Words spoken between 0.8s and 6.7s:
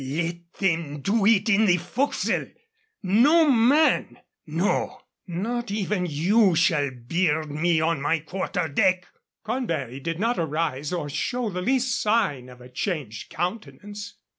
do it in the forecastle. No man, no, not even you,